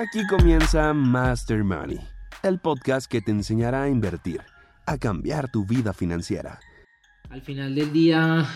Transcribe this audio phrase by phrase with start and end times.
[0.00, 2.00] Aquí comienza Master Money,
[2.42, 4.40] el podcast que te enseñará a invertir,
[4.86, 6.58] a cambiar tu vida financiera.
[7.28, 8.46] Al final del día,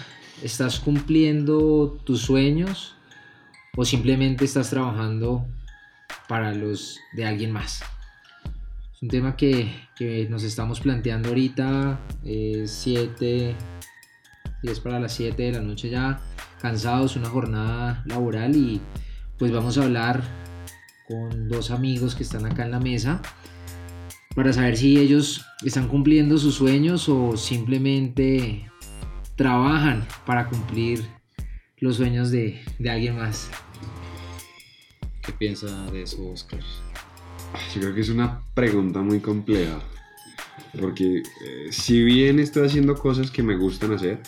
[0.43, 2.97] ¿estás cumpliendo tus sueños
[3.77, 5.45] o simplemente estás trabajando
[6.29, 7.83] para los de alguien más?
[8.95, 13.55] Es un tema que, que nos estamos planteando ahorita, 7,
[14.63, 16.23] y es para las 7 de la noche ya,
[16.63, 18.81] cansados, una jornada laboral y
[19.37, 20.23] pues vamos a hablar
[21.09, 23.21] con dos amigos que están acá en la mesa
[24.35, 28.69] para saber si ellos están cumpliendo sus sueños o simplemente
[29.37, 31.05] trabajan para cumplir
[31.79, 33.51] los sueños de, alguien más.
[35.23, 36.61] ¿Qué piensa de eso, Oscar?
[37.75, 39.81] Yo creo que es una pregunta muy compleja.
[40.81, 44.21] Porque eh, si bien estoy haciendo cosas que me gustan hacer,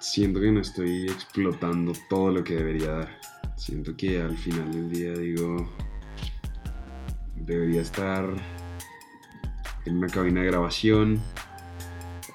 [0.00, 3.27] siento que no estoy explotando todo lo que debería dar.
[3.58, 5.68] Siento que al final del día digo,
[7.34, 8.24] debería estar
[9.84, 11.20] en una cabina de grabación,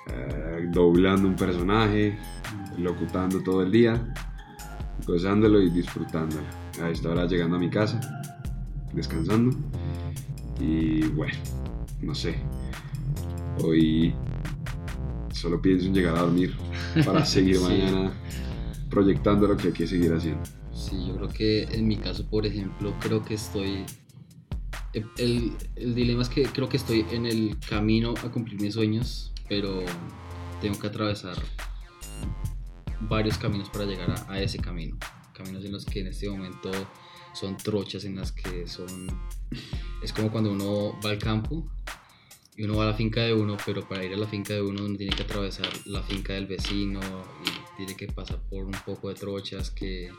[0.09, 2.17] eh, doblando un personaje,
[2.77, 4.13] locutando todo el día,
[5.07, 6.43] gozándolo y disfrutándolo.
[6.81, 8.01] A esta hora llegando a mi casa,
[8.91, 9.55] descansando.
[10.59, 11.37] Y bueno,
[12.01, 12.35] no sé.
[13.63, 14.13] Hoy
[15.31, 16.53] solo pienso en llegar a dormir
[17.05, 18.11] para seguir mañana
[18.89, 20.62] proyectando lo que hay que seguir haciendo.
[20.89, 23.85] Sí, yo creo que en mi caso, por ejemplo, creo que estoy...
[24.93, 29.31] El, el, dilema es que creo que estoy en el camino a cumplir mis sueños,
[29.47, 29.83] pero
[30.61, 31.41] tengo que atravesar
[33.01, 34.97] varios caminos para llegar a, a ese camino.
[35.33, 36.69] Caminos en los que en este momento
[37.33, 39.07] son trochas, en las que son...
[40.03, 41.65] Es como cuando uno va al campo
[42.55, 44.61] y uno va a la finca de uno, pero para ir a la finca de
[44.61, 48.75] uno uno tiene que atravesar la finca del vecino y tiene que pasar por un
[48.85, 50.11] poco de trochas que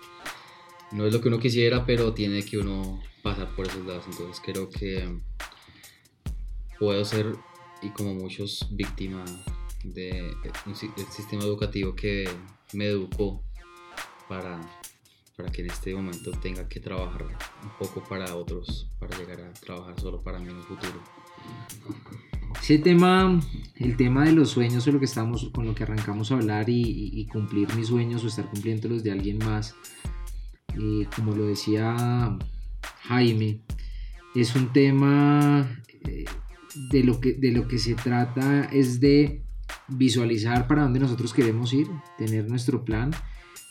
[0.94, 4.04] no es lo que uno quisiera, pero tiene que uno pasar por esos lados.
[4.08, 5.18] Entonces creo que
[6.78, 7.34] puedo ser,
[7.82, 9.24] y como muchos, víctima
[9.82, 10.34] del
[11.10, 12.28] sistema educativo que
[12.72, 13.42] me educó
[14.28, 14.60] para,
[15.36, 19.52] para que en este momento tenga que trabajar un poco para otros, para llegar a
[19.52, 21.02] trabajar solo para mí en un futuro.
[22.60, 23.40] Ese tema,
[23.76, 26.66] el tema de los sueños o lo que estamos, con lo que arrancamos a hablar
[26.68, 29.74] y, cumplir mis sueños o estar cumpliendo los de alguien más,
[30.78, 32.36] y como lo decía
[33.02, 33.60] Jaime,
[34.34, 35.68] es un tema
[36.06, 36.24] eh,
[36.90, 39.42] de, lo que, de lo que se trata es de
[39.88, 43.10] visualizar para dónde nosotros queremos ir, tener nuestro plan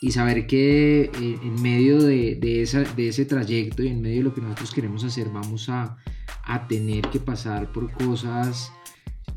[0.00, 4.24] y saber que eh, en medio de, de, de, ese trayecto y en medio de
[4.24, 5.96] lo que nosotros queremos hacer vamos a,
[6.42, 8.70] a tener que pasar por cosas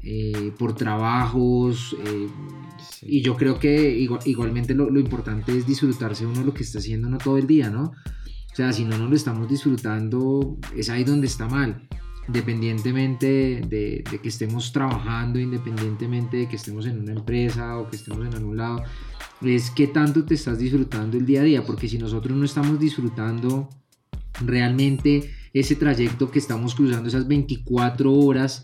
[0.09, 1.93] eh, por trabajos.
[2.05, 2.29] Eh,
[3.01, 7.17] y yo creo que igualmente lo, importante es disfrutarse uno lo que está haciendo no
[7.17, 7.91] todo el día, ¿no?
[7.91, 11.89] O sea, si no nos lo estamos disfrutando, es ahí donde está mal.
[12.25, 18.25] Independientemente de, que estemos trabajando, independientemente de que estemos en una empresa o que estemos
[18.25, 18.83] en algún lado,
[19.41, 21.65] es qué tanto te estás disfrutando el día a día.
[21.65, 23.67] Porque si nosotros no estamos disfrutando
[24.39, 28.61] realmente ese trayecto que estamos cruzando, esas 24 horas,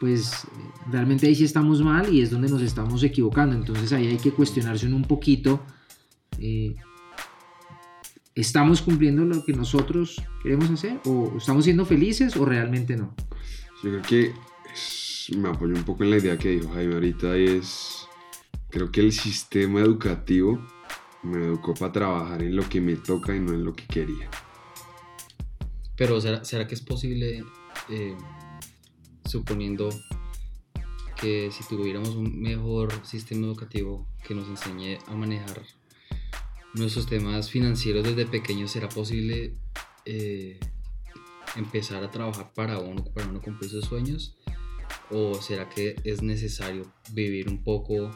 [0.00, 0.46] pues
[0.90, 3.54] realmente ahí sí estamos mal y es donde nos estamos equivocando.
[3.54, 5.60] Entonces ahí hay que cuestionarse un poquito.
[6.38, 6.74] Eh,
[8.34, 10.98] ¿Estamos cumpliendo lo que nosotros queremos hacer?
[11.04, 13.14] ¿O estamos siendo felices o realmente no?
[13.82, 14.34] Yo creo que
[15.36, 18.08] me apoyo un poco en la idea que dijo Jaime ahorita y es,
[18.70, 20.66] creo que el sistema educativo
[21.22, 24.30] me educó para trabajar en lo que me toca y no en lo que quería.
[25.94, 27.44] Pero ¿será, será que es posible
[27.90, 28.16] eh,
[29.30, 29.88] suponiendo
[31.20, 35.62] que si tuviéramos un mejor sistema educativo que nos enseñe a manejar
[36.74, 39.54] nuestros temas financieros desde pequeños, ¿será posible
[40.06, 40.58] eh,
[41.56, 44.36] empezar a trabajar para uno, para uno cumplir sus sueños?
[45.10, 48.10] ¿O será que es necesario vivir un poco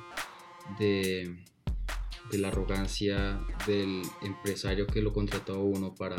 [0.79, 1.45] de,
[2.33, 6.17] la arrogancia del empresario que lo contrató a uno para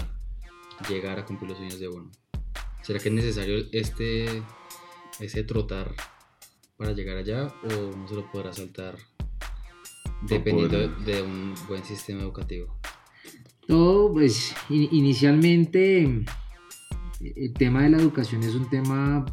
[0.88, 2.12] llegar a cumplir los sueños de uno?
[2.84, 4.44] ¿Será que es necesario este
[5.20, 5.94] ese trotar
[6.78, 8.98] para llegar allá o no se lo podrá saltar
[10.22, 12.78] dependiendo de, un buen sistema educativo?
[13.68, 16.26] Todo, pues inicialmente
[17.20, 19.26] el tema de la educación es un tema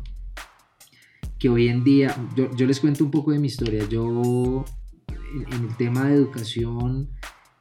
[1.39, 4.65] que hoy en día, yo, les cuento un poco de mi historia, yo
[5.09, 7.11] en, el tema de educación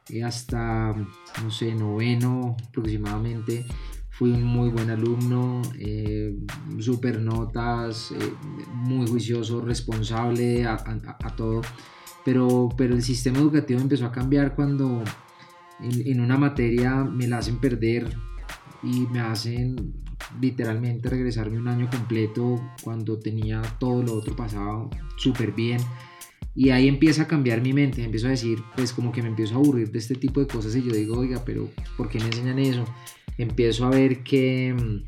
[0.08, 0.94] eh, hasta,
[1.42, 3.66] no sé, noveno aproximadamente,
[4.12, 6.36] fui un muy buen alumno, eh,
[6.78, 8.32] super notas, eh,
[8.74, 10.76] muy juicioso, responsable a,
[11.34, 11.62] todo,
[12.22, 15.02] pero, pero el sistema educativo empezó a cambiar cuando
[15.80, 18.14] en, una materia me la hacen perder
[18.82, 19.94] y me hacen
[20.40, 25.80] literalmente regresarme un año completo cuando tenía todo lo otro pasado súper bien.
[26.54, 29.54] Y ahí empieza a cambiar mi mente, empiezo a decir, pues como que me empiezo
[29.54, 32.26] a aburrir de este tipo de cosas y yo digo, oiga, pero ¿por qué me
[32.26, 32.84] enseñan eso?
[33.38, 35.04] Empiezo a ver que mm,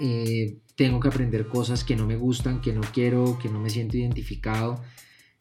[0.00, 3.70] eh, tengo que aprender cosas que no me gustan, que no quiero, que no me
[3.70, 4.82] siento identificado.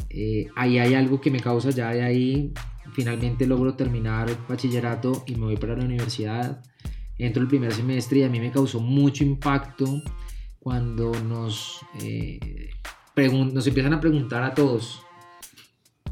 [0.10, 2.54] Eh, ahí hay algo que me causa ya de ahí.
[2.94, 6.64] Finalmente logro terminar el bachillerato y me voy para la universidad.
[7.18, 10.02] Entro el primer semestre y a mí me causó mucho impacto
[10.60, 12.69] cuando nos eh,
[13.16, 15.02] nos empiezan a preguntar a todos,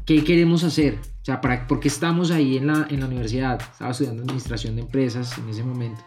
[0.04, 0.98] ¿qué queremos hacer?
[1.26, 3.60] O sea, ¿para, ¿por qué estamos ahí en la, en la universidad?
[3.60, 6.00] Estaba estudiando administración de empresas en ese momento.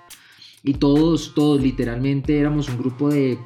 [0.63, 3.37] Y todos, todos, literalmente éramos un grupo de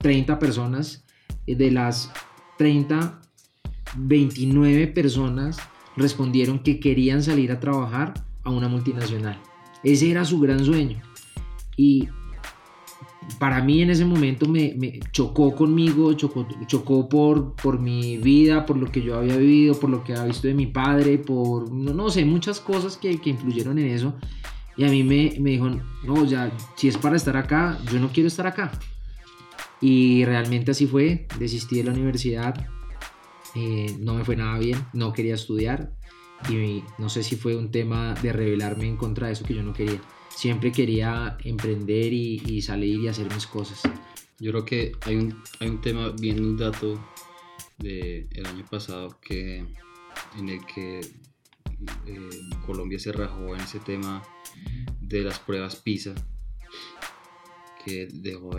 [0.00, 1.02] 30 personas.
[1.46, 2.12] De las
[2.58, 3.22] 30,
[3.96, 5.56] 29 personas
[5.96, 8.12] respondieron que querían salir a trabajar
[8.42, 9.40] a una multinacional.
[9.82, 11.00] Ese era su gran sueño.
[11.74, 12.10] Y
[13.38, 18.76] para mí en ese momento me, chocó conmigo, chocó, chocó por, por mi vida, por
[18.76, 22.10] lo que yo había vivido, por lo que había visto de mi padre, por, no,
[22.10, 24.14] sé, muchas cosas que, que, influyeron en eso.
[24.76, 25.70] Y a mí me, me dijo,
[26.04, 28.72] no, ya, si es para estar acá, yo no quiero estar acá.
[29.80, 32.66] Y realmente así fue, desistí de la universidad,
[33.54, 35.92] eh, no me fue nada bien, no quería estudiar
[36.48, 39.62] y no sé si fue un tema de rebelarme en contra de eso que yo
[39.62, 40.00] no quería
[40.34, 43.80] siempre quería emprender y, salir y hacer mis cosas.
[44.38, 47.02] Yo creo que hay un, hay un tema, viendo un dato
[47.78, 49.64] del el año pasado que,
[50.38, 52.28] en el que eh,
[52.66, 54.22] Colombia se rajó en ese tema
[55.00, 56.14] de las pruebas PISA,
[57.84, 58.50] que dejó,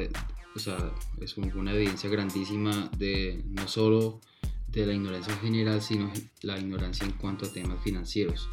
[0.56, 4.22] o sea, es una evidencia grandísima de no solo
[4.68, 6.12] de la ignorancia general, sino
[6.42, 8.48] la ignorancia en cuanto a temas financieros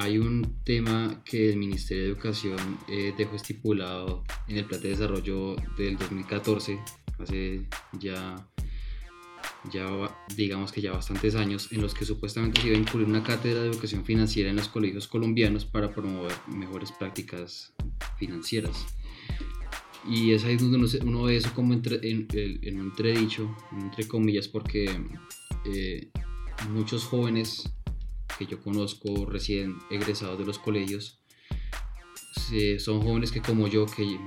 [0.00, 4.90] hay un tema que el Ministerio de Educación eh, dejó estipulado en el Plan de
[4.90, 6.78] Desarrollo del 2014,
[7.18, 7.66] hace
[7.98, 8.48] ya,
[9.72, 9.86] ya
[10.36, 13.62] digamos que ya bastantes años, en los que supuestamente se iba a incluir una cátedra
[13.62, 17.72] de educación financiera en los colegios colombianos para promover mejores prácticas
[18.18, 18.86] financieras.
[20.08, 22.28] Y es ahí donde uno, ve eso como entre, en,
[22.80, 24.88] un entredicho, entre comillas, porque
[25.66, 26.08] eh,
[26.70, 27.68] muchos jóvenes
[28.38, 31.18] que yo conozco recién egresados de los colegios
[32.78, 34.18] son jóvenes que como yo, que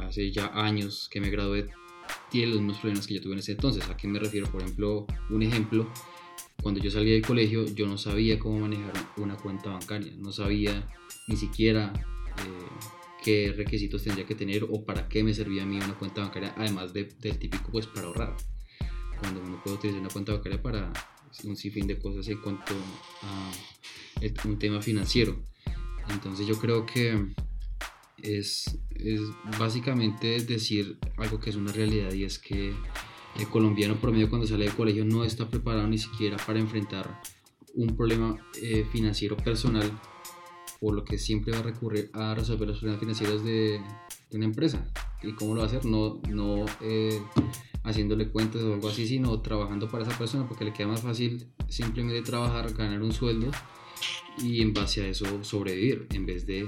[0.00, 1.68] hace ya años que me gradué,
[2.30, 3.88] tienen los mismos problemas que yo tuve en ese entonces.
[3.88, 4.50] ¿A qué me refiero?
[4.50, 5.88] Por ejemplo, un ejemplo,
[6.62, 10.86] cuando yo salí del colegio yo no sabía cómo manejar una cuenta bancaria, no sabía
[11.28, 11.92] ni siquiera
[12.38, 12.86] eh,
[13.22, 16.54] qué requisitos tendría que tener o para qué me servía a mí una cuenta bancaria,
[16.56, 17.08] además del
[17.38, 18.36] típico pues para ahorrar.
[19.20, 20.92] Cuando uno puede utilizar una cuenta bancaria para
[21.44, 22.74] un sinfín de cosas en cuanto
[23.22, 25.36] a un tema financiero.
[26.08, 27.32] Entonces yo creo que
[28.22, 29.20] es, es
[29.58, 32.74] básicamente decir algo que es una realidad y es que
[33.38, 37.20] el colombiano promedio cuando sale del colegio no está preparado ni siquiera para enfrentar
[37.74, 39.90] un problema eh, financiero personal,
[40.80, 43.80] por lo que siempre va a recurrir a resolver los problemas financieros de,
[44.32, 44.86] una empresa.
[45.22, 45.84] ¿Y cómo lo va a hacer?
[45.84, 47.20] No, no eh,
[47.82, 51.46] haciéndole cuentas o algo así, sino trabajando para esa persona porque le queda más fácil
[51.68, 53.50] simplemente trabajar, ganar un sueldo
[54.38, 56.66] y en base a eso sobrevivir en vez de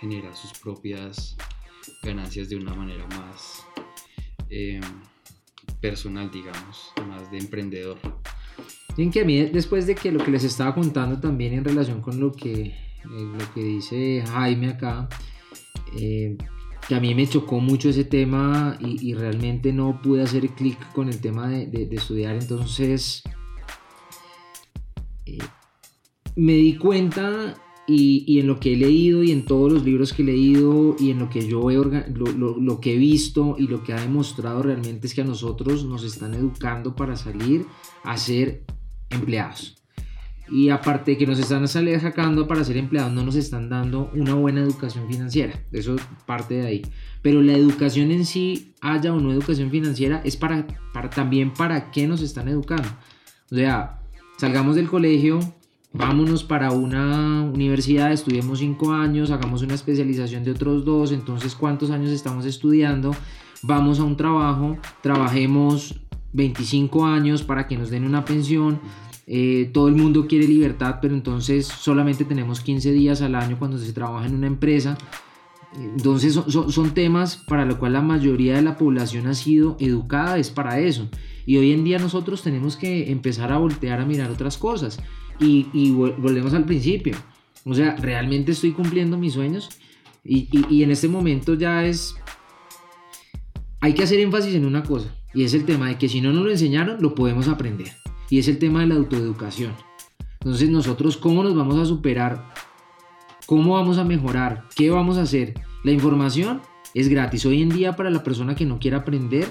[0.00, 1.36] generar sus propias
[2.02, 3.64] ganancias de una manera más
[4.50, 4.80] eh,
[5.80, 7.98] personal, digamos, más de emprendedor.
[8.96, 12.02] Bien que a mí después de que lo que les estaba contando también en relación
[12.02, 12.74] con lo que, eh,
[13.04, 15.08] lo que dice Jaime acá,
[15.98, 16.36] eh,
[16.86, 21.08] que a mí me chocó mucho ese tema y, realmente no pude hacer clic con
[21.08, 23.22] el tema de, estudiar, entonces
[25.26, 25.38] eh,
[26.36, 27.54] me di cuenta
[27.86, 31.10] y, en lo que he leído y en todos los libros que he leído y
[31.10, 34.62] en lo que yo he lo, lo, que he visto y lo que ha demostrado
[34.62, 37.66] realmente es que a nosotros nos están educando para salir
[38.04, 38.64] a ser
[39.10, 39.81] empleados.
[40.52, 44.34] Y aparte de que nos están sacando para ser empleados, no nos están dando una
[44.34, 45.58] buena educación financiera.
[45.72, 46.82] Eso parte de ahí.
[47.22, 51.90] Pero la educación en sí, haya o no educación financiera, es para, para también para
[51.90, 52.86] qué nos están educando.
[53.50, 54.02] O sea,
[54.36, 55.40] salgamos del colegio,
[55.94, 61.90] vámonos para una universidad, estudiemos cinco años, hagamos una especialización de otros dos, entonces cuántos
[61.90, 63.16] años estamos estudiando,
[63.62, 65.98] vamos a un trabajo, trabajemos
[66.34, 68.80] 25 años para que nos den una pensión
[69.26, 73.78] eh, todo el mundo quiere libertad, pero entonces solamente tenemos 15 días al año cuando
[73.78, 74.98] se trabaja en una empresa.
[75.74, 80.50] Entonces son, temas para los cuales la mayoría de la población ha sido educada, es
[80.50, 81.08] para eso.
[81.46, 85.00] Y hoy en día nosotros tenemos que empezar a voltear a mirar otras cosas.
[85.40, 87.16] Y, y volvemos al principio.
[87.64, 89.70] O sea, ¿realmente estoy cumpliendo mis sueños?
[90.24, 92.14] Y, y- y en este momento ya es...
[93.80, 96.32] Hay que hacer énfasis en una cosa, y es el tema de que si no
[96.32, 97.88] nos lo enseñaron, lo podemos aprender.
[98.32, 99.74] Y es el tema de la autoeducación.
[100.40, 102.54] Entonces nosotros, ¿cómo nos vamos a superar?
[103.44, 104.64] ¿Cómo vamos a mejorar?
[104.74, 105.52] ¿Qué vamos a hacer?
[105.84, 106.62] La información
[106.94, 107.44] es gratis.
[107.44, 109.46] Hoy en día para la persona que no quiere aprender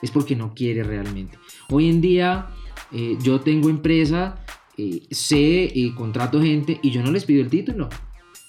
[0.00, 1.36] es porque no quiere realmente.
[1.68, 2.46] Hoy en día
[2.92, 4.36] eh, yo tengo empresa,
[4.78, 7.90] eh, sé y contrato gente y yo no les pido el título.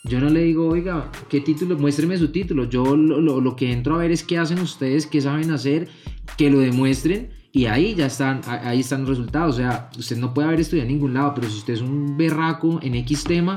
[0.05, 1.77] Yo no le digo, oiga, ¿qué título?
[1.77, 2.63] Muéstreme su título.
[2.69, 5.89] Yo lo, lo- lo que entro a ver es qué hacen ustedes, qué saben hacer,
[6.37, 9.55] que lo demuestren y ahí ya están, ahí están los resultados.
[9.55, 12.17] O sea, usted no puede haber estudiado en ningún lado, pero si usted es un
[12.17, 13.55] berraco en X tema,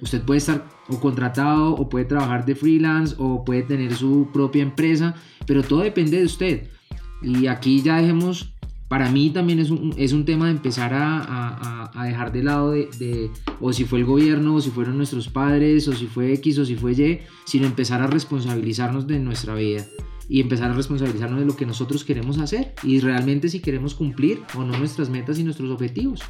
[0.00, 4.62] usted puede estar o contratado o puede trabajar de freelance o puede tener su propia
[4.62, 6.68] empresa, pero todo depende de usted.
[7.20, 8.54] Y aquí ya dejemos,
[8.86, 12.42] para mí también es un, es un tema de empezar a- a- a dejar de
[12.44, 16.06] lado de, de- o si fue el gobierno, o si fueron nuestros padres, o si
[16.06, 19.84] fue X, o si fue Y, sino empezar a responsabilizarnos de nuestra vida
[20.28, 24.42] y empezar a responsabilizarnos de lo que nosotros queremos hacer y realmente si queremos cumplir
[24.54, 26.20] o no nuestras metas y nuestros objetivos.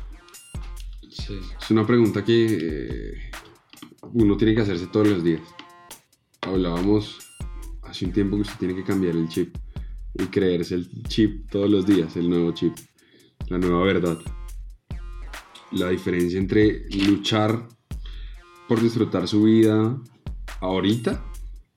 [1.10, 1.38] Sí.
[1.60, 3.30] Es una pregunta que eh,
[4.12, 5.42] uno tiene que hacerse todos los días.
[6.42, 7.18] Hablábamos
[7.82, 9.56] hace un tiempo que usted tiene que cambiar el chip
[10.14, 12.74] y creerse el chip todos los días, el nuevo chip,
[13.48, 14.18] la nueva verdad.
[15.72, 17.66] La diferencia entre luchar
[18.68, 20.00] por disfrutar su vida
[20.60, 21.24] ahorita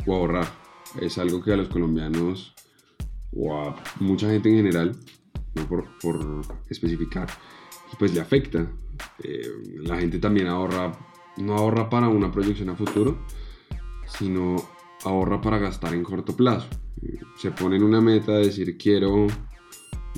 [0.06, 0.61] o ahorrar
[1.00, 2.54] es algo que a los colombianos
[3.34, 4.98] o a mucha gente en general,
[5.56, 7.30] no por, por especificar,
[7.98, 8.72] pues le afecta.
[9.24, 9.48] Eh,
[9.84, 10.92] la gente también ahorra,
[11.38, 13.26] no ahorra para una proyección a futuro,
[14.06, 14.56] sino
[15.04, 16.68] ahorra para gastar en corto plazo.
[17.38, 19.28] Se ponen una meta de decir quiero,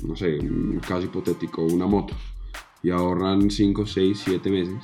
[0.02, 2.14] no sé, un caso hipotético, una moto,
[2.82, 4.82] y ahorran 5, 6, 7 meses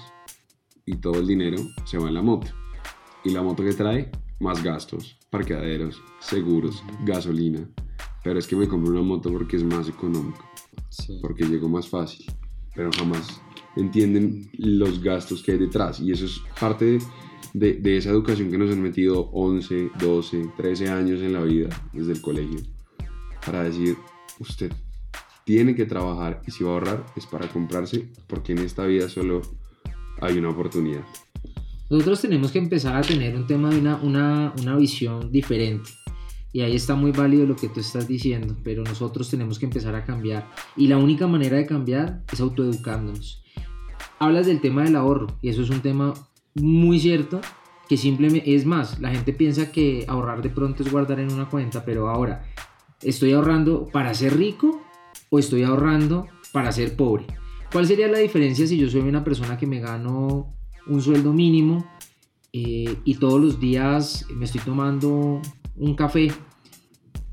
[0.87, 2.49] y todo el dinero se va en la moto.
[3.23, 7.69] Y la moto que trae, más gastos, parqueaderos, seguros, gasolina.
[8.23, 10.45] Pero es que me compro una moto porque es más económico
[10.91, 11.19] Sí.
[11.23, 12.27] porque llegó más fácil,
[12.75, 13.41] pero jamás
[13.77, 16.01] entienden los gastos que hay detrás.
[16.01, 16.99] Y eso es parte
[17.55, 21.69] de, de esa educación que nos han metido 11, 12, 13 años en la vida
[21.93, 22.59] desde el colegio,
[23.47, 23.97] para decir,
[24.41, 24.73] usted
[25.45, 29.09] tiene que trabajar y si va a ahorrar es para comprarse, porque en esta vida
[29.09, 29.43] solo
[30.21, 31.05] hay una oportunidad.
[31.91, 35.91] Nosotros tenemos que empezar a tener un tema de una, una, una visión diferente.
[36.53, 39.97] Y ahí está muy válido lo que tú estás diciendo, pero nosotros tenemos que empezar
[39.97, 40.49] a cambiar.
[40.77, 43.43] Y la única manera de cambiar es autoeducándonos.
[44.21, 46.15] Hablas del tema del ahorro, y eso es un tema
[46.55, 47.41] muy cierto,
[47.89, 51.49] que simplemente es más, la gente piensa que ahorrar de pronto es guardar en una
[51.49, 52.45] cuenta, pero ahora,
[53.03, 54.81] ¿estoy ahorrando para ser rico
[55.29, 57.27] o estoy ahorrando para ser pobre?
[57.73, 61.87] ¿Cuál sería la diferencia si yo soy una persona que me gano un sueldo mínimo
[62.53, 65.41] eh, y todos los días me estoy tomando
[65.77, 66.33] un café?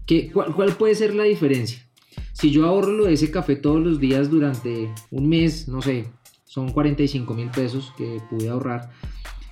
[0.06, 1.88] ¿Qué, cuál, cuál puede ser la diferencia?
[2.34, 6.06] Si yo ahorro lo de ese café todos los días durante un mes, no sé,
[6.46, 8.92] son 45 mil pesos que pude ahorrar.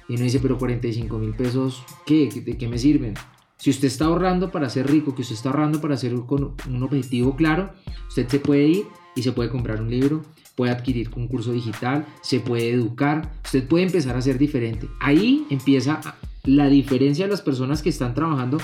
[0.08, 2.30] Y uno dice, pero 45 mil pesos, ¿qué?
[2.30, 3.16] ¿De qué me sirven?
[3.58, 6.84] Si usted está ahorrando para ser rico, que usted está ahorrando para hacer un, un
[6.84, 7.74] objetivo claro,
[8.08, 8.86] usted se puede ir
[9.16, 10.22] y se puede comprar un libro,
[10.56, 14.88] puede adquirir un curso digital, se puede educar, usted puede empezar a ser diferente.
[15.00, 16.02] Ahí empieza
[16.44, 18.58] la diferencia de las personas que están trabajando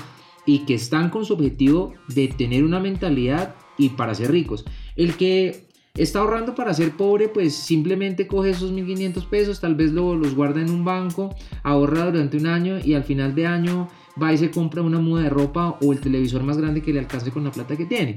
[0.46, 4.66] y que están con su objetivo de tener una mentalidad y para ser ricos.
[4.96, 9.92] El que está ahorrando para ser pobre, pues simplemente coge esos 1500 pesos, tal vez
[9.92, 13.90] lo, los guarda en un banco, ahorra durante un año y al final de año
[14.22, 17.00] va y se compra una muda de ropa o el televisor más grande que le
[17.00, 18.16] alcance con la plata que tiene.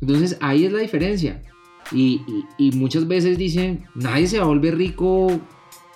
[0.00, 1.42] Entonces ahí es la diferencia.
[1.92, 5.28] Y, muchas veces dicen, nadie se va a volver rico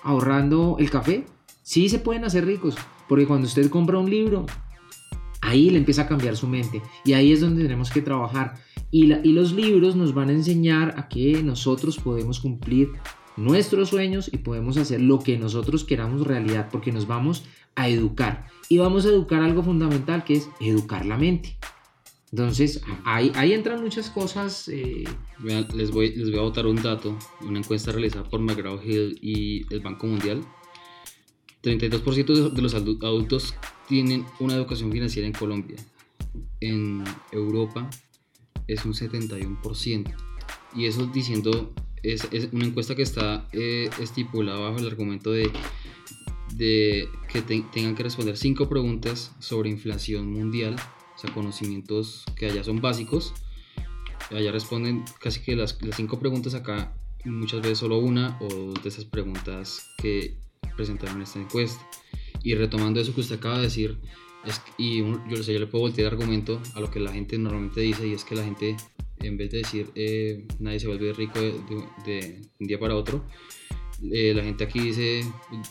[0.03, 1.25] ahorrando el café.
[1.63, 2.75] Sí se pueden hacer ricos,
[3.07, 4.45] porque cuando usted compra un libro,
[5.41, 6.81] ahí le empieza a cambiar su mente.
[7.05, 8.55] Y ahí es donde tenemos que trabajar.
[8.91, 12.91] Y los libros nos van a enseñar a que nosotros podemos cumplir
[13.37, 18.47] nuestros sueños y podemos hacer lo que nosotros queramos realidad, porque nos vamos a educar.
[18.67, 21.57] Y vamos a educar algo fundamental que es educar la mente.
[22.31, 24.67] Entonces, ahí, ahí entran muchas cosas.
[24.67, 25.03] Eh...
[25.39, 29.17] Vean, les, voy, les voy a botar un dato, una encuesta realizada por McGraw Hill
[29.21, 30.45] y el Banco Mundial.
[31.63, 33.53] 32% de los adultos
[33.87, 35.77] tienen una educación financiera en Colombia.
[36.61, 37.89] En Europa
[38.67, 40.13] es un 71%.
[40.75, 45.49] Y eso diciendo, es, es una encuesta que está eh, estipulada bajo el argumento de,
[46.53, 50.75] de que te, tengan que responder 5 preguntas sobre inflación mundial,
[51.19, 53.33] o sea, conocimientos que allá son básicos.
[54.31, 56.95] Allá responden casi que las 5 preguntas acá,
[57.25, 60.37] muchas veces solo una o dos de esas preguntas que
[60.77, 61.85] presentaron esta encuesta.
[62.41, 63.97] Y retomando eso que usted acaba de decir,
[64.45, 67.37] es, y uno- yo, sé, yo le puedo voltear argumento a lo que la gente
[67.37, 68.77] normalmente dice, y es que la gente,
[69.17, 72.95] en vez de decir eh, nadie se vuelve rico de, de- de un día para
[72.95, 73.25] otro,
[74.13, 75.21] eh, la gente aquí dice,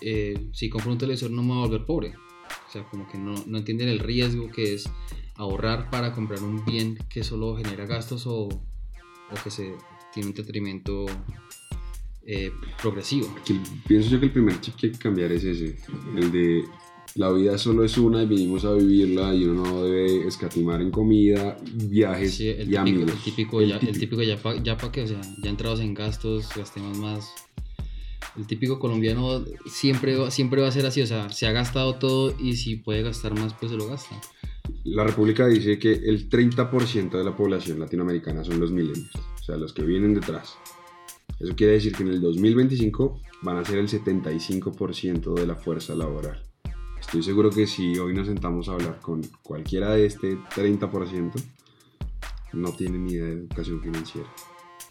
[0.03, 2.13] eh, si compro un televisor no me voy a volver pobre.
[2.69, 4.91] O sea, como que no, no entienden el riesgo que es
[5.39, 9.73] ahorrar para comprar un bien que solo genera gastos o, o que se
[10.13, 11.07] tiene un detrimento
[12.27, 12.51] eh,
[12.83, 13.33] progresivo.
[13.49, 15.79] El- pienso yo que el primer chip que hay que cambiar es ese,
[16.17, 16.65] el de
[17.15, 20.91] la vida solo es una y vinimos a vivirla y uno no debe escatimar en
[20.91, 23.11] comida, viajes Sí, el y típico, amigos.
[23.13, 25.95] el típico, ya, el típico ya para ya pa que, o sea, ya entrados en
[25.95, 27.33] gastos, gastemos más.
[28.37, 31.95] El típico colombiano siempre, va- siempre va a ser así, o sea, se ha gastado
[31.97, 34.21] todo y si puede gastar más, pues se lo gasta.
[34.85, 39.57] La República dice que el 30% de la población latinoamericana son los millennials, o sea,
[39.57, 40.57] los que vienen detrás.
[41.39, 45.95] Eso quiere decir que en el 2025 van a ser el 75% de la fuerza
[45.95, 46.43] laboral.
[47.01, 51.33] Estoy seguro que si hoy nos sentamos a hablar con cualquiera de este 30%,
[52.53, 54.29] no tienen ni idea de educación financiera.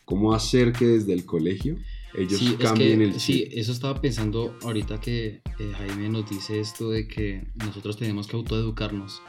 [0.06, 1.78] ¿Cómo hacer que desde el colegio
[2.16, 3.20] ellos Sí, es cambien que, el chip?
[3.20, 8.28] sí, eso estaba pensando ahorita que eh, Jaime nos dice esto de que nosotros tenemos
[8.28, 9.22] que autoeducarnos.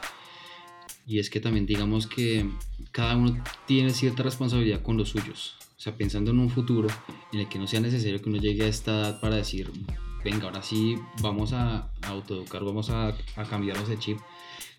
[1.09, 2.49] Y es que también digamos que
[2.93, 5.57] cada uno tiene cierta responsabilidad con los suyos.
[5.77, 6.89] O sea, pensando en un futuro
[7.33, 9.73] en el que no sea necesario que uno llegue a esta edad para decir,
[10.23, 14.19] venga, ahora sí vamos a, autoeducar, vamos a, a cambiarnos de chip.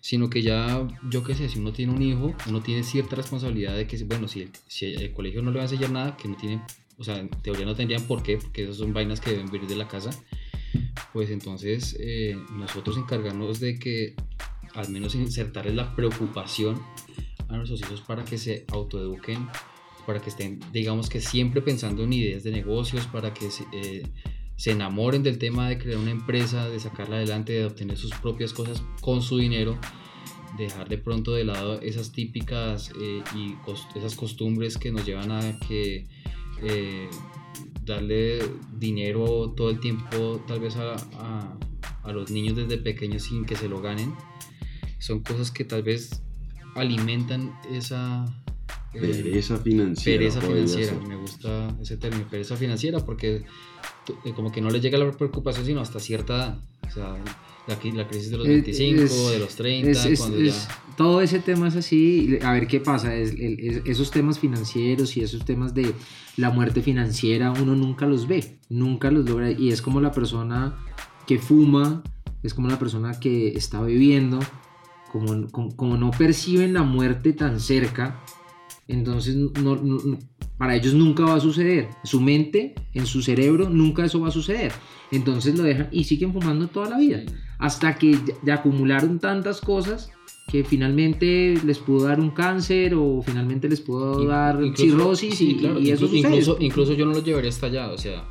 [0.00, 3.74] Sino que ya, yo qué sé, si uno tiene un hijo, uno tiene cierta responsabilidad
[3.74, 6.28] de que, bueno, si el, si el colegio no le va a enseñar nada, que
[6.28, 6.62] no tiene
[7.00, 9.66] o sea, en teoría no tendrían por qué, porque esas son vainas que deben venir
[9.66, 10.10] de la casa,
[11.14, 14.14] pues entonces eh, nosotros encargarnos de que
[14.74, 16.80] al menos insertarles la preocupación
[17.48, 19.48] a nuestros hijos para que se autoeduquen,
[20.06, 24.02] para que estén, digamos que siempre pensando en ideas de negocios, para que se, eh,
[24.66, 28.82] enamoren del tema de crear una empresa, de sacarla adelante, de obtener sus propias cosas
[29.00, 29.78] con su dinero,
[30.58, 33.54] dejar de pronto de lado esas típicas eh, y
[33.96, 36.06] esas costumbres que nos llevan a que
[36.62, 37.08] eh,
[37.84, 38.40] darle
[38.78, 41.56] dinero todo el tiempo tal vez a-
[42.02, 44.14] a los niños desde pequeños sin que se lo ganen
[45.00, 46.22] son cosas que tal vez
[46.76, 48.24] alimentan esa
[48.94, 50.18] eh, Pereza financiera.
[50.18, 53.44] pereza financiera me gusta ese término pereza financiera porque
[54.24, 56.58] eh, como que no les llega la preocupación sino hasta cierta edad
[56.88, 57.16] o sea
[57.66, 60.54] la, la crisis de los Es- 25 es- de los 30 Es- es- cuando ya
[60.96, 62.38] todo ese tema es así.
[62.42, 63.14] A ver qué pasa.
[63.14, 65.94] el- es- esos temas financieros y esos temas de
[66.36, 69.50] la muerte financiera, uno nunca los ve, nunca los logra.
[69.50, 70.76] Y es como la persona
[71.26, 72.02] que fuma,
[72.42, 74.40] es como la persona que está bebiendo,
[75.10, 78.20] como, como, como no perciben la muerte tan cerca,
[78.88, 80.18] entonces no- no-
[80.58, 81.88] para ellos nunca va a suceder.
[82.04, 84.72] Su mente, en su cerebro, nunca eso va a suceder.
[85.10, 87.22] Entonces lo dejan y siguen fumando toda la vida
[87.58, 90.10] hasta que ya- acumularon tantas cosas
[90.48, 95.50] que finalmente les pudo dar un cáncer o finalmente les pudo dar incluso- cirrosis sí,
[95.50, 98.28] y, claro, y eso incluso, incluso yo no lo llevaría hasta allá, o sea,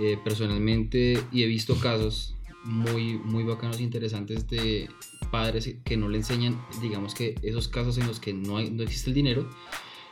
[0.00, 4.88] eh, personalmente y he visto casos muy, muy bacanos e interesantes de
[5.32, 8.84] padres que no le enseñan, digamos que esos casos en los que no, hay, no
[8.84, 9.50] existe el dinero,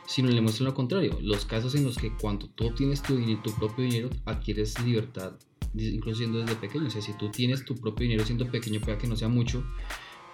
[0.05, 3.39] sino le muestran lo contrario, los casos en los que cuando tú obtienes tu, dinero,
[3.41, 5.33] tu propio dinero, adquieres libertad,
[5.73, 8.97] incluso siendo desde pequeño, o sea, si tú tienes tu propio dinero siendo pequeño, pueda
[8.97, 9.63] que no sea mucho,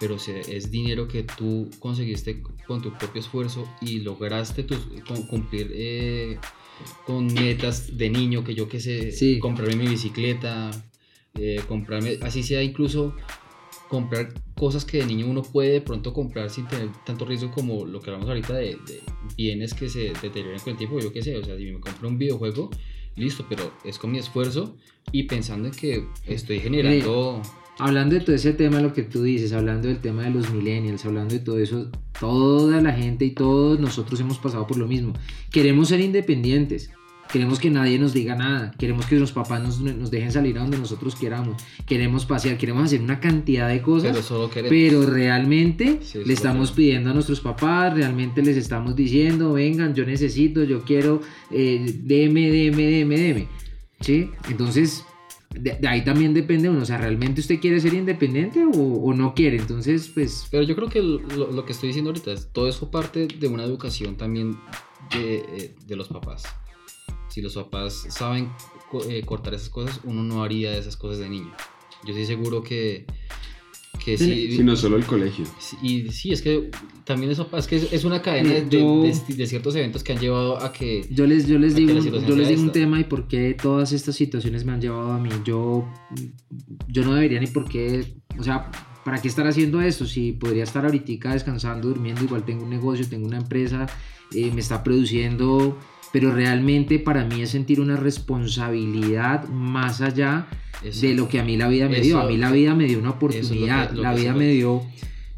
[0.00, 5.26] pero se- es dinero que tú conseguiste con tu propio esfuerzo y lograste tus- con-
[5.26, 6.38] cumplir eh,
[7.06, 9.38] con metas de niño, que yo que sé, Sí.
[9.38, 10.70] comprarme mi bicicleta,
[11.34, 13.14] eh, comprarme, así sea incluso
[13.88, 17.84] comprar cosas que de niño uno puede de pronto comprar sin tener tanto riesgo como
[17.84, 19.02] lo que hablamos ahorita de, de
[19.36, 22.08] bienes que se deterioran con el tiempo, yo qué sé, o sea, si me compro
[22.08, 22.70] un videojuego,
[23.16, 24.76] listo, pero es con mi esfuerzo
[25.12, 27.42] y pensando en que estoy generando...
[27.80, 31.04] Hablando de todo ese tema, lo que tú dices, hablando del tema de los millennials,
[31.04, 35.12] hablando de todo eso, toda la gente y todos nosotros hemos pasado por lo mismo.
[35.52, 36.90] Queremos ser independientes,
[37.30, 40.62] queremos que nadie nos diga nada, queremos que los papás nos, nos dejen salir a
[40.62, 44.12] donde nosotros queramos, queremos pasear, queremos hacer una cantidad de cosas.
[44.12, 44.70] Pero solo queremos.
[44.70, 50.04] Pero realmente Sí, le estamos pidiendo a nuestros papás, realmente les estamos diciendo, vengan, yo
[50.04, 53.48] necesito, yo quiero, eh, deme, deme, deme, deme.
[54.00, 54.30] ¿Sí?
[54.48, 55.04] Entonces,
[55.50, 59.14] de, de ahí también depende uno, o sea, ¿realmente usted quiere ser independiente o, o
[59.14, 59.56] no quiere?
[59.56, 61.18] Entonces, pues, Pero yo creo que lo,
[61.50, 64.58] lo que estoy diciendo ahorita es todo eso parte de una educación también
[65.12, 66.44] de, eh, de los papás.
[67.28, 68.50] Si los papás saben
[68.90, 71.52] co- eh, cortar esas cosas, uno no haría esas cosas de niño.
[72.04, 73.04] Yo estoy seguro que,
[74.04, 75.44] que sí, Sí, no solo el colegio.
[75.82, 76.70] y sí, es que
[77.04, 80.18] también eso es que es, una cadena de, yo- de- de ciertos eventos que han
[80.20, 81.92] llevado a que Yo les, yo les digo,
[82.28, 85.18] yo les digo un tema y por qué todas estas situaciones me han llevado a
[85.18, 85.30] mí.
[85.44, 85.86] Yo,
[86.88, 88.70] yo no debería ni por qué, o sea,
[89.04, 90.06] ¿para qué estar haciendo esto?
[90.06, 93.86] Si podría estar ahorita descansando, durmiendo, igual tengo un negocio, tengo una empresa,
[94.32, 95.76] eh, me está produciendo,
[96.12, 100.46] pero realmente para mí es sentir una responsabilidad más allá
[100.84, 102.18] eso- de lo que a mí la vida me dio.
[102.20, 104.82] A mí la vida me dio una lo que- oportunidad, lo la vida me dio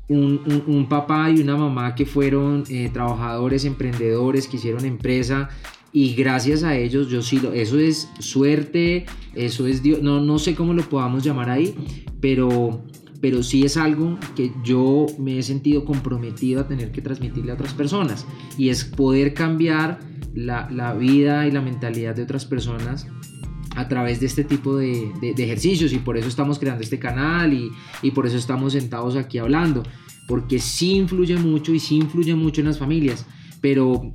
[0.08, 5.48] un, un- un papá y una mamá que fueron eh, trabajadores, emprendedores, que hicieron empresa.
[5.92, 7.52] Y gracias a ellos, yo sí lo.
[7.52, 10.00] Eso es suerte, eso es Dios.
[10.02, 11.74] No, no sé cómo lo podamos llamar ahí,
[12.20, 12.82] pero,
[13.20, 17.54] pero sí es algo que yo me he sentido comprometido a tener que transmitirle a
[17.54, 18.26] otras personas.
[18.56, 20.00] Y es poder cambiar
[20.34, 23.06] la, la vida y la mentalidad de otras personas
[23.76, 26.98] a través de este tipo de, de- de ejercicios y por eso estamos creando este
[26.98, 27.70] canal y,
[28.02, 29.82] y por eso estamos sentados aquí hablando,
[30.26, 33.24] porque sí influye mucho y sí influye mucho en las familias,
[33.60, 34.12] pero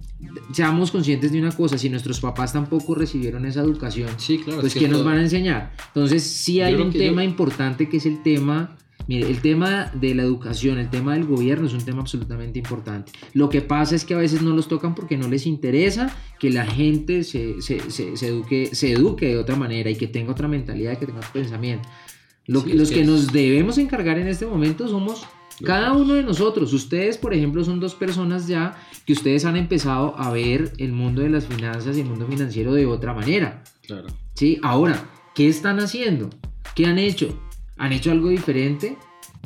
[0.52, 4.60] seamos conscientes de una cosa, si nuestros papás tampoco recibieron esa educación, Sí, claro.
[4.62, 5.72] pues ¿qué nos van a enseñar?
[5.88, 8.76] Entonces sí hay un que yo- tema importante que es el tema,
[9.08, 13.12] mire, el tema de la educación, el tema del gobierno es un tema absolutamente importante.
[13.34, 16.50] Lo que pasa es que a veces no los tocan porque no les interesa que
[16.50, 20.32] la gente se, se, se, se eduque, se eduque de otra manera y que tenga
[20.32, 21.88] otra mentalidad, que tenga otro pensamiento.
[22.48, 25.26] Lo Sí, los que que es- nos debemos encargar en este momento somos
[25.64, 26.74] cada uno de nosotros.
[26.74, 31.22] Ustedes, por ejemplo, son dos personas ya que ustedes han empezado a ver el mundo
[31.22, 33.64] de las finanzas y el mundo financiero de otra manera.
[33.88, 34.08] Claro.
[34.34, 34.60] ¿Sí?
[34.62, 36.30] Ahora, ¿qué están haciendo?
[36.76, 37.40] ¿Qué han hecho?
[37.78, 38.98] ¿Han hecho algo diferente?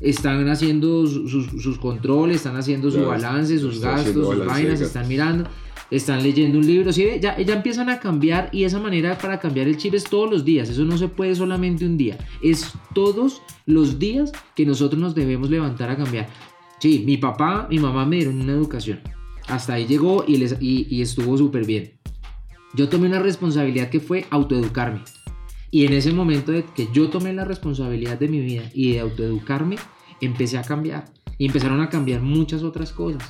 [0.02, 5.08] Están haciendo su- sus, sus controles, están haciendo su balance, sus gastos, sus vainas, están
[5.10, 5.50] mirando,
[5.92, 7.06] están leyendo un libro, ¿sí?
[7.22, 10.46] Ya, ya empiezan a cambiar y esa manera para cambiar el chip es todos los
[10.46, 15.16] días, eso no se puede solamente un día, es todos los días que nosotros nos
[15.16, 16.28] debemos levantar a cambiar.
[16.80, 19.00] Sí, mi papá, mi mamá me dieron una educación,
[19.48, 21.94] hasta ahí llegó y, les, y, y estuvo súper bien.
[22.76, 25.02] Yo tomé una responsabilidad que fue autoeducarme.
[25.72, 29.00] Y en ese momento de que yo tomé la responsabilidad de mi vida y de
[29.00, 29.78] autoeducarme,
[30.22, 31.06] empecé a cambiar.
[31.38, 33.24] Y empezaron a cambiar muchas otras cosas.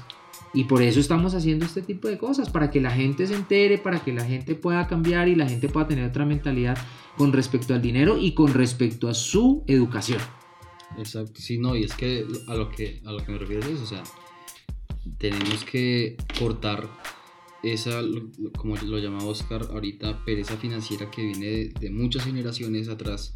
[0.54, 3.78] Y por eso estamos haciendo este tipo de cosas, para que la gente se entere,
[3.78, 6.78] para que la gente pueda cambiar y la gente pueda tener otra mentalidad
[7.18, 10.20] con respecto al dinero y con respecto a su educación.
[10.98, 13.80] Exacto, sí, no, y es que a lo que, a lo que me refiero es
[13.80, 14.02] o sea,
[15.20, 16.90] tenemos que cortar
[17.64, 18.02] esa,
[18.58, 23.36] como lo llama Oscar ahorita, pereza financiera que viene de, de muchas generaciones atrás,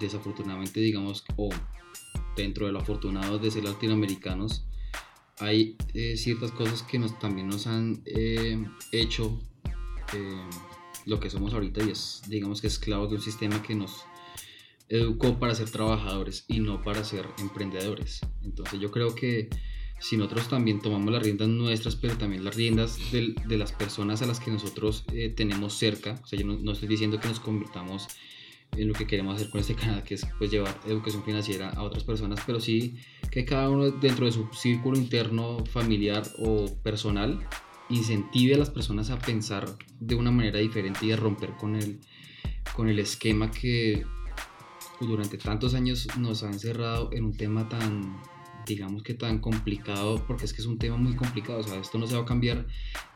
[0.00, 1.50] desafortunadamente, digamos, o
[2.36, 4.64] dentro de lo afortunado de ser latinoamericanos,
[5.40, 9.40] hay eh, ciertas cosas que nos, también nos han eh, hecho
[10.14, 10.48] eh,
[11.06, 14.04] lo que somos ahorita y es, digamos que esclavos de un sistema que nos
[14.88, 18.20] educó para ser trabajadores y no para ser emprendedores.
[18.42, 19.48] Entonces yo creo que
[20.00, 24.22] si nosotros también tomamos las riendas nuestras, pero también las riendas del- de, las personas
[24.22, 27.28] a las que nosotros eh, tenemos cerca, o sea, yo no, no estoy diciendo que
[27.28, 28.06] nos convirtamos
[28.76, 31.82] en lo que queremos hacer con este canal, que es pues llevar educación financiera a
[31.82, 32.96] otras personas, pero sí
[33.30, 37.40] que cada uno dentro de su círculo interno familiar o personal
[37.88, 39.66] incentive a las personas a pensar
[39.98, 41.98] de una manera diferente y a romper con el,
[42.76, 44.04] con el esquema que
[45.00, 48.20] durante tantos años nos ha encerrado en un tema tan,
[48.68, 51.98] digamos que tan complicado, porque es que es un tema muy complicado, o sea, esto
[51.98, 52.66] no se va a cambiar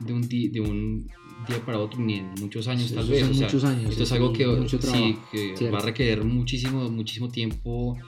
[0.01, 1.07] de un, di- de un
[1.47, 3.21] día para otro ni en muchos años Sí, tal vez.
[3.21, 4.45] son o sea, muchos años, Esto es algo que,
[4.81, 7.99] sí, que va a requerir muchísimo, muchísimo tiempo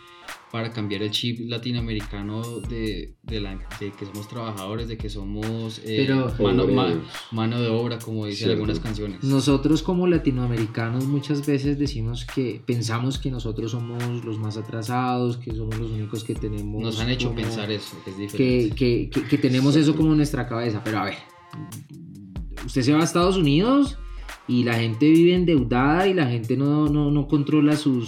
[0.53, 5.81] para cambiar el chip latinoamericano de, de, la, de que somos trabajadores, de que somos
[5.85, 7.05] eh, Pero- mano, ma- Obreros.
[7.33, 8.53] mano de obra, como dicen Cierto.
[8.55, 9.25] algunas canciones.
[9.25, 15.53] Nosotros como latinoamericanos muchas veces decimos que pensamos que nosotros somos los más atrasados, que
[15.55, 16.83] somos los únicos que tenemos...
[16.83, 18.75] Nos han hecho como- pensar eso, que es que, diferente.
[18.77, 20.83] que- que- que tenemos eso como en nuestra cabeza.
[20.85, 21.15] Pero a ver,
[22.65, 23.99] usted se va a Estados Unidos
[24.47, 28.05] y la gente vive endeudada y la gente no, no, no controla su,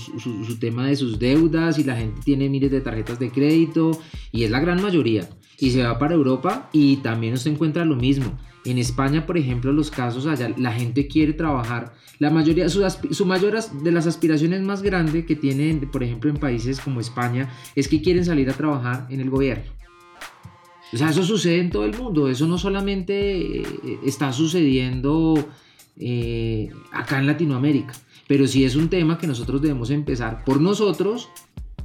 [0.60, 3.98] tema de sus deudas y la gente tiene miles de tarjetas de crédito
[4.32, 5.28] y es la gran mayoría.
[5.58, 8.38] Y se va para Europa y también usted encuentra lo mismo.
[8.66, 11.94] En España, por ejemplo, los casos allá, la gente quiere trabajar.
[12.18, 16.36] La mayoría, su, su mayor de las aspiraciones más grandes que tienen, por ejemplo, en
[16.36, 19.64] países como España, es que quieren salir a trabajar en el gobierno.
[20.92, 22.28] O sea, eso sucede en todo el mundo.
[22.28, 23.66] Eso no solamente eh,
[24.04, 25.48] está sucediendo
[25.98, 27.92] eh, acá en Latinoamérica,
[28.28, 31.28] pero sí es un tema que nosotros debemos empezar por nosotros,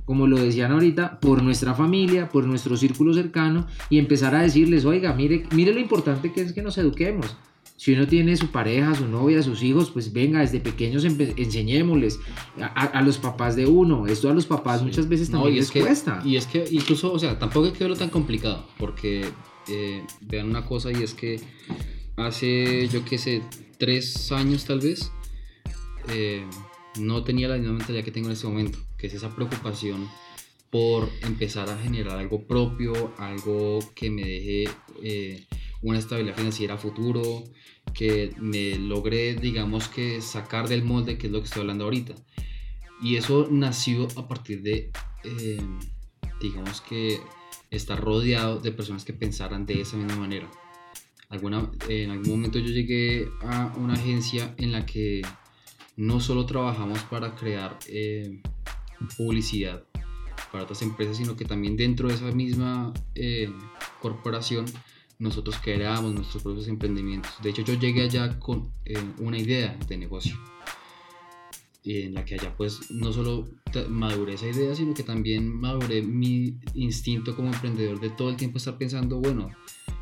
[0.06, 4.84] como lo decían ahorita, por nuestra familia, por nuestro círculo cercano y empezar a decirles,
[4.86, 7.38] oiga, mire, mire lo importante que es que nos eduquemos.
[7.78, 12.20] Si uno tiene su pareja, su novia, sus hijos, pues venga, desde pequeños enseñémosles
[12.60, 14.06] a, a- a los papás de uno.
[14.06, 14.86] Esto a los papás Sí.
[14.86, 16.22] muchas veces No, también y les es que, cuesta.
[16.24, 19.26] Y es que incluso, o sea, tampoco hay que verlo tan complicado, porque
[19.68, 21.40] eh, vean una cosa y es que
[22.24, 23.42] hace, yo qué sé,
[23.78, 25.12] tres años tal vez,
[26.10, 26.46] eh,
[27.00, 30.10] no tenía la misma mentalidad que tengo en este momento, que es esa preocupación
[30.70, 34.70] por empezar a generar algo propio, algo que me deje
[35.04, 35.46] eh,
[35.82, 37.44] una estabilidad financiera a futuro,
[37.94, 42.16] que me logre, digamos que sacar del molde, que es lo que estoy hablando ahorita.
[43.02, 44.92] Y eso nació a partir de,
[45.24, 45.60] eh,
[46.40, 47.20] digamos que,
[47.72, 50.52] estar rodeado de personas que pensaran de esa misma manera.
[51.32, 55.22] Alguna, en algún momento yo llegué a una agencia en la que
[55.96, 58.42] no solo trabajamos para crear eh,
[59.18, 59.84] publicidad
[60.52, 63.50] para otras empresas, sino que también dentro de esa misma eh,
[64.02, 64.66] corporación
[65.20, 67.32] nosotros creábamos nuestros propios emprendimientos.
[67.42, 70.38] De hecho, yo llegué allá con eh, una idea de negocio
[71.84, 73.48] y en la que allá pues no solo
[73.90, 78.58] maduré esa idea, sino que también maduré mi instinto como emprendedor de todo el tiempo
[78.58, 79.50] estar pensando, bueno,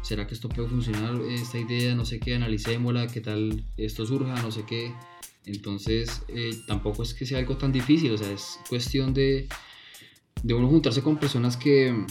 [0.01, 1.21] ¿será que esto puede funcionar?
[1.29, 4.93] Esta idea, no sé qué, analicémosla, qué tal esto surja, no sé qué.
[5.45, 9.47] Entonces, eh, tampoco es que sea algo tan difícil, o sea, es cuestión de,
[10.43, 12.05] de uno juntarse con personas que,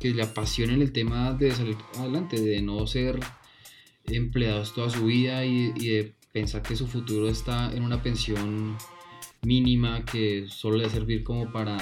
[0.00, 3.20] que le apasionen el tema de salir adelante, de no ser
[4.06, 8.76] empleados toda su vida y, y de pensar que su futuro está en una pensión
[9.42, 11.76] mínima que solo le va a servir como para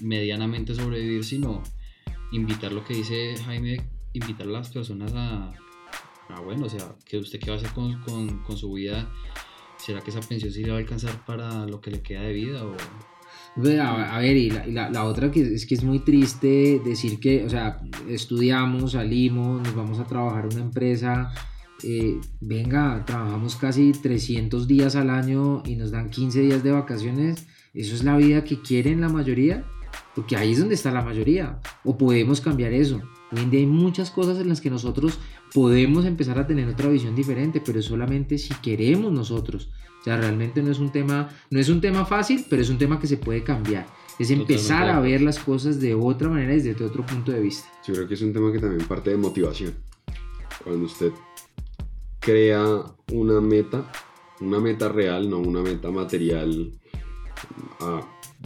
[0.00, 1.62] medianamente sobrevivir, sino
[2.32, 5.52] invitar lo que dice Jaime, invitar a las personas a,
[6.44, 9.10] bueno, o sea, que usted qué va a hacer con, con- con su vida,
[9.78, 12.32] ¿será que esa pensión sí le va a alcanzar para lo que le queda de
[12.32, 12.64] vida?
[12.64, 12.74] O,
[13.82, 17.50] A, ver, y la, la- otra que es que es muy triste decir que, o
[17.50, 21.32] sea, estudiamos, salimos, nos vamos a trabajar una empresa,
[21.82, 27.46] eh, venga, trabajamos casi 300 días al año y nos dan 15 días de vacaciones,
[27.74, 29.64] eso es la vida que quieren la mayoría,
[30.14, 33.02] porque ahí es donde está la mayoría, o podemos cambiar eso.
[33.32, 35.18] Hoy en día hay muchas cosas en las que nosotros
[35.54, 39.70] podemos empezar a tener otra visión diferente, pero solamente si queremos nosotros.
[40.00, 42.76] O sea, realmente no es un tema, no es un tema fácil, pero es un
[42.76, 43.86] tema que se puede cambiar.
[44.18, 44.98] Es empezar Totalmente.
[44.98, 47.68] a ver las cosas de otra manera, desde otro punto de vista.
[47.86, 49.74] Yo creo que es un tema que también parte de motivación.
[50.62, 51.12] Cuando usted
[52.18, 53.90] crea una meta,
[54.40, 56.72] una meta real, no una meta material.
[57.80, 58.00] Ah,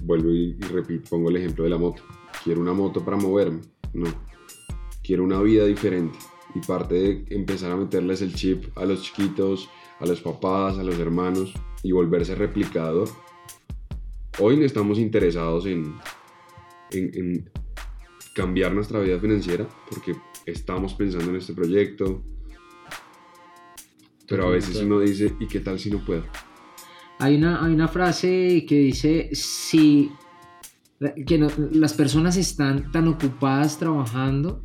[0.04, 2.02] vuelvo y, y repito, pongo el ejemplo de la moto.
[2.44, 3.62] Quiero una moto para moverme.
[3.92, 4.25] No.
[5.06, 6.18] Quiero una vida diferente.
[6.54, 9.68] Y parte de empezar a meterles el chip a los chiquitos,
[10.00, 13.08] a los papás, a los hermanos y volverse replicador.
[14.38, 15.94] Hoy no estamos interesados en,
[16.92, 17.50] en- en
[18.34, 20.16] cambiar nuestra vida financiera porque
[20.46, 22.22] estamos pensando en este proyecto.
[24.28, 26.24] Pero a veces uno dice, ¿y qué tal si no puedo?
[27.18, 30.10] Hay una, hay una frase que dice, si
[31.26, 34.62] que no- las personas están tan ocupadas trabajando,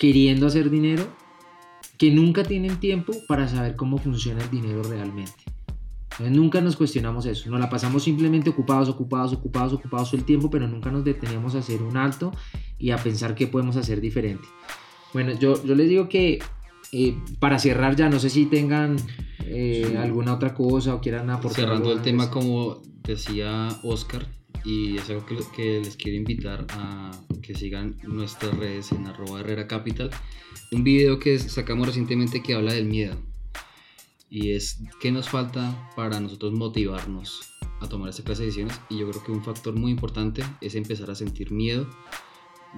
[0.00, 1.06] queriendo hacer dinero,
[1.98, 5.34] que nunca tienen tiempo para saber cómo funciona el dinero realmente.
[6.12, 10.48] Entonces, nunca nos cuestionamos eso, nos la pasamos simplemente ocupados, ocupados, ocupados, ocupados el tiempo,
[10.50, 12.32] pero nunca nos detenemos a hacer un alto
[12.78, 14.48] y a pensar qué podemos hacer diferente.
[15.12, 16.38] Bueno, yo, yo les digo que
[16.92, 18.96] eh, para cerrar ya, no sé si tengan
[19.44, 19.96] eh, Sí.
[19.96, 21.64] alguna otra cosa o quieran aportar.
[21.64, 24.26] cerrando el tema como decía Oscar,
[24.64, 27.10] y es algo que, que les quiero invitar a
[27.42, 30.10] que sigan nuestras redes en arroba Herrera Capital,
[30.72, 33.16] un video que sacamos recientemente que habla del miedo.
[34.28, 37.40] Y es qué nos falta para nosotros motivarnos
[37.80, 38.80] a tomar esta clase de decisiones.
[38.88, 41.88] Y yo creo que un factor muy importante es empezar a sentir miedo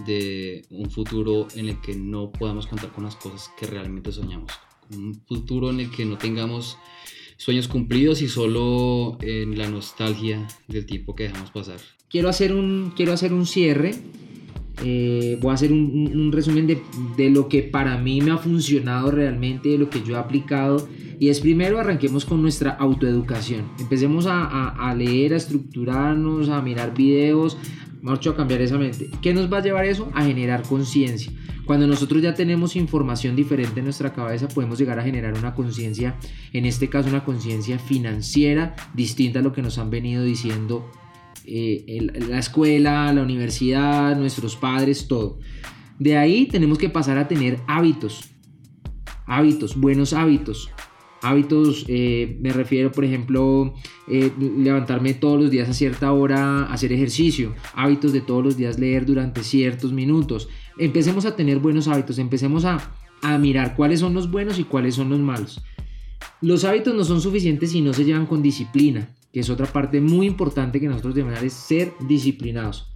[0.06, 4.52] de un futuro en el que no podamos contar con las cosas que realmente soñamos.
[4.90, 6.78] Un futuro en el que no tengamos
[7.42, 11.78] sueños cumplidos y solo en la nostalgia del tiempo que dejamos pasar.
[12.08, 13.94] quiero hacer un, quiero hacer un cierre.
[14.84, 16.80] Eh, voy a hacer un, resumen de,
[17.16, 20.88] de lo que para mí me ha funcionado realmente, de lo que yo he aplicado.
[21.20, 23.64] Y es primero arranquemos con nuestra autoeducación.
[23.78, 27.56] Empecemos a- a leer, a estructurarnos, a mirar videos,
[28.02, 29.08] marcho a cambiar esa mente.
[29.22, 30.10] ¿Qué nos va a llevar eso?
[30.14, 31.32] A generar conciencia.
[31.64, 36.16] Cuando nosotros ya tenemos información diferente en nuestra cabeza, podemos llegar a generar una conciencia,
[36.52, 40.90] en este caso una conciencia financiera, distinta a lo que nos han venido diciendo
[41.44, 45.38] eh, la escuela, la universidad, nuestros padres, todo.
[45.98, 48.30] De ahí tenemos que pasar a tener hábitos,
[49.26, 50.70] hábitos, buenos hábitos.
[51.22, 53.74] Hábitos, eh, me refiero, por ejemplo,
[54.08, 57.54] eh, levantarme todos los días a cierta hora, hacer ejercicio.
[57.74, 60.48] Hábitos de todos los días leer durante ciertos minutos.
[60.78, 64.96] Empecemos a tener buenos hábitos, empecemos a, a mirar cuáles son los buenos y cuáles
[64.96, 65.62] son los malos.
[66.40, 70.00] Los hábitos no son suficientes si no se llevan con disciplina, que es otra parte
[70.00, 72.92] muy importante que nosotros debemos es ser disciplinados.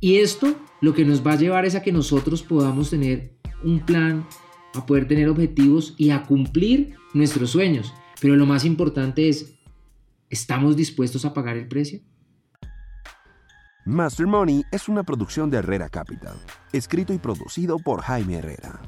[0.00, 3.80] Y esto lo que nos va a llevar es a que nosotros podamos tener un
[3.80, 4.26] plan,
[4.74, 7.92] a poder tener objetivos y a cumplir nuestros sueños.
[8.20, 9.54] Pero lo más importante es,
[10.30, 12.00] ¿estamos dispuestos a pagar el precio?
[13.84, 16.36] Master Money es una producción de Herrera Capital,
[16.72, 18.82] escrito y producido por Jaime Herrera.